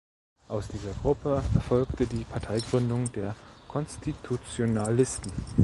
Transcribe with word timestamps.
Aus 0.47 0.67
dieser 0.67 0.93
Gruppe 0.99 1.43
erfolgte 1.53 2.07
die 2.07 2.23
Parteigründung 2.23 3.11
der 3.11 3.35
Konstitutionalisten. 3.67 5.31